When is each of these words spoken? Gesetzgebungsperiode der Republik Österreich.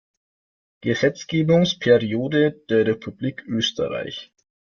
Gesetzgebungsperiode 0.81 2.53
der 2.71 2.87
Republik 2.87 3.43
Österreich. 3.45 4.33